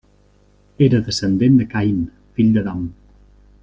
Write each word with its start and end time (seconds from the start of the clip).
Era 0.85 1.01
descendent 1.09 1.61
de 1.61 1.69
Caín, 1.77 2.03
fill 2.39 2.53
d'Adam. 2.57 2.85